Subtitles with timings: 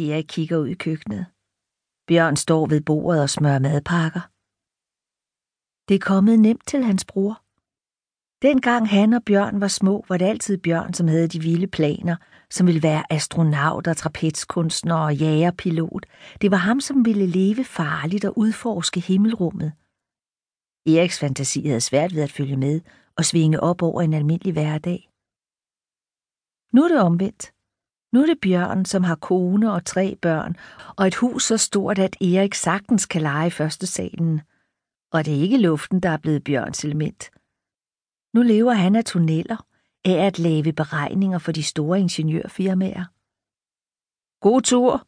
[0.00, 1.26] Erik kigger ud i køkkenet.
[2.06, 4.22] Bjørn står ved bordet og smører madpakker.
[5.88, 7.42] Det er kommet nemt til hans bror.
[8.42, 12.16] Dengang han og Bjørn var små, var det altid Bjørn, som havde de vilde planer,
[12.50, 16.06] som ville være astronaut og trapezkunstner og jagerpilot.
[16.40, 19.72] Det var ham, som ville leve farligt og udforske himmelrummet.
[20.86, 22.80] Eriks fantasi havde svært ved at følge med
[23.16, 25.10] og svinge op over en almindelig hverdag.
[26.74, 27.52] Nu er det omvendt.
[28.12, 30.56] Nu er det Bjørn, som har kone og tre børn,
[30.96, 34.40] og et hus så stort, at Erik sagtens kan lege i første salen.
[35.12, 37.30] Og det er ikke luften, der er blevet Bjørns element.
[38.34, 39.66] Nu lever han af tunneller,
[40.04, 43.04] af at lave beregninger for de store ingeniørfirmaer.
[44.40, 45.06] God tur,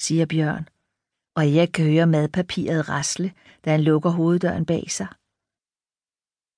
[0.00, 0.68] siger Bjørn,
[1.36, 3.32] og jeg kan høre madpapiret rasle,
[3.64, 5.06] da han lukker hoveddøren bag sig.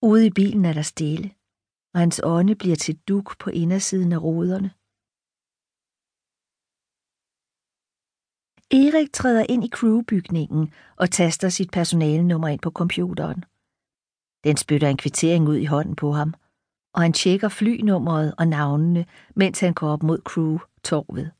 [0.02, 1.30] Ude i bilen er der stille,
[1.94, 4.70] og hans ånde bliver til duk på indersiden af ruderne.
[8.74, 13.44] Erik træder ind i crewbygningen og taster sit personalenummer ind på computeren.
[14.44, 16.34] Den spytter en kvittering ud i hånden på ham,
[16.94, 21.30] og han tjekker flynummeret og navnene, mens han går op mod crew-torvet.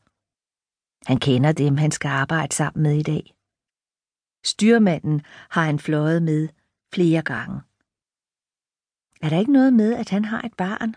[1.07, 3.35] Han kender dem, han skal arbejde sammen med i dag.
[4.45, 6.49] Styrmanden har han fløjet med
[6.95, 7.57] flere gange.
[9.23, 10.91] Er der ikke noget med, at han har et barn?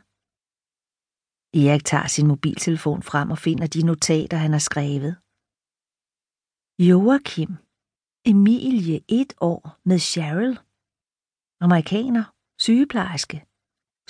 [1.53, 5.15] Erik tager sin mobiltelefon frem og finder de notater, han har skrevet.
[6.79, 7.51] Joachim,
[8.25, 10.53] Emilie et år med Cheryl.
[11.65, 12.25] Amerikaner,
[12.59, 13.45] sygeplejerske.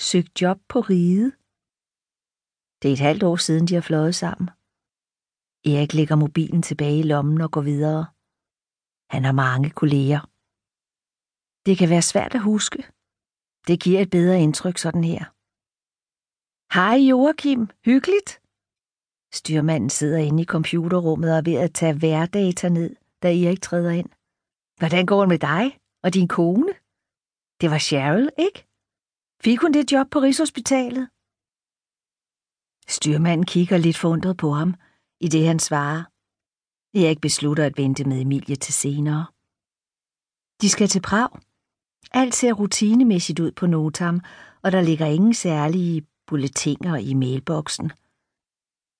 [0.08, 1.26] Søgt job på ride.
[2.82, 4.48] Det er et halvt år siden, de har fløjet sammen.
[5.72, 8.02] Erik lægger mobilen tilbage i lommen og går videre.
[9.14, 10.22] Han har mange kolleger.
[11.66, 12.80] Det kan være svært at huske.
[13.68, 15.24] Det giver et bedre indtryk sådan her.
[16.76, 18.30] Hej Joachim, hyggeligt.
[19.32, 23.90] Styrmanden sidder inde i computerrummet og er ved at tage hverdata ned, da Erik træder
[23.90, 24.10] ind.
[24.78, 26.72] Hvordan går det med dig og din kone?
[27.60, 28.66] Det var Cheryl, ikke?
[29.44, 31.08] Fik hun det job på Rigshospitalet?
[32.88, 34.74] Styrmanden kigger lidt forundret på ham,
[35.20, 36.02] i det han svarer.
[36.98, 39.26] Erik beslutter at vente med Emilie til senere.
[40.62, 41.30] De skal til Prag.
[42.12, 44.20] Alt ser rutinemæssigt ud på Notam,
[44.62, 47.92] og der ligger ingen særlige bulletiner i mailboksen.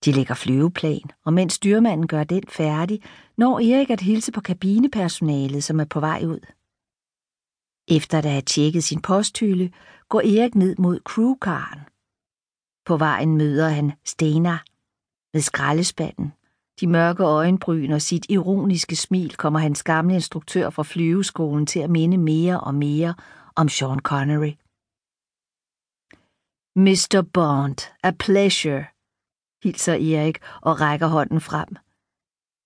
[0.04, 3.02] De lægger flyveplan, og mens styrmanden gør den færdig,
[3.36, 6.40] når Erik at hilse på kabinepersonalet, som er på vej ud.
[7.96, 9.70] Efter at have tjekket sin posthylde,
[10.08, 11.80] går Erik ned mod crewkaren.
[12.84, 14.58] På vejen møder han Stena
[15.34, 16.32] med skraldespanden.
[16.80, 21.90] De mørke øjenbryn og sit ironiske smil kommer hans gamle instruktør fra flyveskolen til at
[21.90, 23.14] minde mere og mere
[23.56, 24.52] om Sean Connery.
[26.76, 27.22] Mr.
[27.32, 28.84] Bond, a pleasure,
[29.62, 31.76] hilser Erik og rækker hånden frem.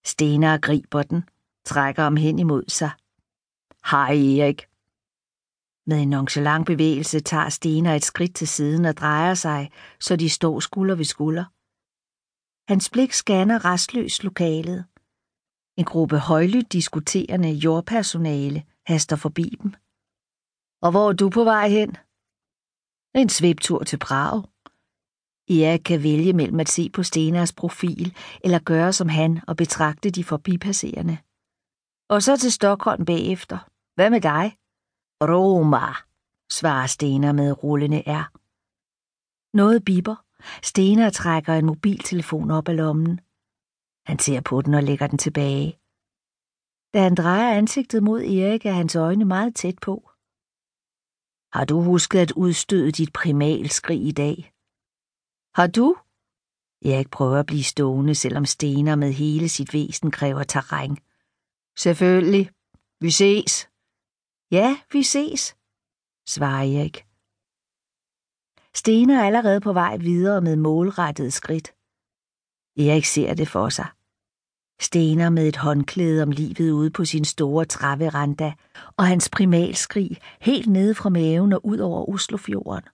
[0.04, 1.22] Stena griber den,
[1.64, 2.90] trækker ham hen imod sig.
[3.90, 4.60] Hej Erik,
[5.86, 9.70] med en nonchalant bevægelse tager Stena et skridt til siden og drejer sig,
[10.00, 11.44] så de står skulder ved skulder.
[12.72, 14.84] Hans blik scanner restløst lokalet.
[15.76, 19.74] En gruppe højlydt diskuterende jordpersonale haster forbi dem.
[20.82, 21.96] Og hvor er du på vej hen?
[23.14, 24.51] En sviptur til Prag.
[25.60, 30.10] Erik kan vælge mellem at se på Stenas profil eller gøre som han og betragte
[30.10, 31.18] de forbipasserende.
[32.08, 33.58] Og så til Stockholm bagefter.
[33.94, 34.56] Hvad med dig?
[35.30, 35.86] Roma,
[36.50, 38.24] svarer Stener med rullende R.
[39.56, 40.16] Noget biber.
[40.62, 43.20] Stener trækker en mobiltelefon op af lommen.
[44.06, 45.78] Han ser på den og lægger den tilbage.
[46.94, 50.10] Da han drejer ansigtet mod Erik, er hans øjne meget tæt på.
[51.52, 54.51] Har du husket at udstøde dit primalskrig i dag?
[55.54, 55.96] Har du?
[56.84, 60.98] Erik prøver at blive stående, selvom Stener med hele sit væsen kræver terræn.
[61.76, 62.50] Selvfølgelig.
[63.00, 63.68] Vi ses.
[64.50, 65.56] Ja, vi ses,
[66.26, 67.06] svarer Erik.
[68.74, 71.68] Stener er allerede på vej videre med målrettet skridt.
[72.86, 73.86] Erik ser det for sig.
[74.80, 78.52] Stener med et håndklæde om livet ude på sin store træveranda,
[78.96, 82.88] og hans primalskrig helt nede fra maven og ud over Oslofjorden.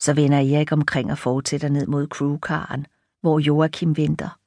[0.00, 2.86] Så vender Erik omkring og fortsætter ned mod crewkaren,
[3.20, 4.38] hvor Joachim venter.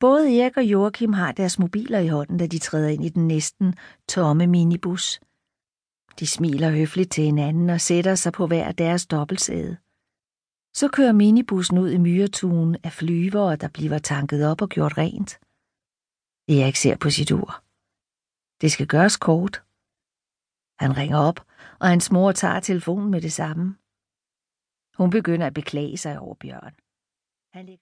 [0.00, 3.28] Både Erik og Joachim har deres mobiler i hånden, da de træder ind i den
[3.28, 3.74] næsten
[4.08, 5.20] tomme minibus.
[6.20, 9.76] De smiler høfligt til hinanden og sætter sig på hver deres dobbeltsæde.
[10.74, 15.30] Så kører minibussen ud i myretuen af flyvere, der bliver tanket op og gjort rent.
[16.48, 17.62] Erik ser på sit ur.
[18.60, 19.62] Det skal gøres kort.
[20.78, 21.40] Han ringer op,
[21.80, 23.76] og hans mor tager telefonen med det samme.
[24.96, 26.74] Hun begynder at beklage sig over Bjørn.
[27.52, 27.72] Han ligger